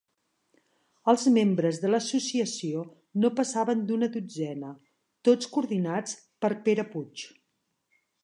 Els 1.11 1.25
membres 1.35 1.79
de 1.83 1.91
l'associació 1.91 2.85
no 3.25 3.31
passaven 3.41 3.85
d'una 3.91 4.09
dotzena, 4.15 4.73
tots 5.29 5.51
coordinats 5.57 6.17
per 6.47 6.51
Pere 6.69 6.87
Puig. 6.95 7.29